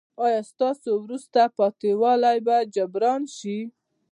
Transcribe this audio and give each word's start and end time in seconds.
ایا 0.25 0.41
ستاسو 0.51 0.89
وروسته 1.03 1.41
پاتې 1.57 1.91
والی 2.01 2.39
به 2.45 2.55
جبران 2.75 3.21
شي؟ 3.37 3.57